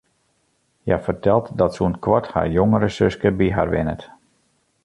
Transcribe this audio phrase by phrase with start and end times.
[0.83, 4.01] Hja fertelt dat sûnt koart har jongere suske by har wennet.